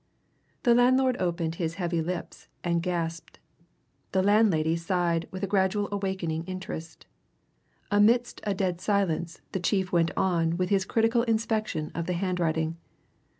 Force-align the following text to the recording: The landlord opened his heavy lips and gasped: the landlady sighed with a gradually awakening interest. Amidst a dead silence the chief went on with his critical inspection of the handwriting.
The 0.63 0.73
landlord 0.73 1.15
opened 1.19 1.57
his 1.61 1.75
heavy 1.75 2.01
lips 2.01 2.47
and 2.63 2.81
gasped: 2.81 3.37
the 4.13 4.23
landlady 4.23 4.75
sighed 4.75 5.27
with 5.29 5.43
a 5.43 5.47
gradually 5.47 5.89
awakening 5.91 6.43
interest. 6.45 7.05
Amidst 7.91 8.41
a 8.43 8.55
dead 8.55 8.81
silence 8.81 9.41
the 9.51 9.59
chief 9.59 9.91
went 9.91 10.09
on 10.17 10.57
with 10.57 10.69
his 10.69 10.85
critical 10.85 11.21
inspection 11.21 11.91
of 11.93 12.07
the 12.07 12.13
handwriting. 12.13 12.77